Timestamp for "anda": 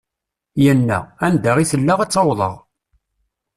1.27-1.51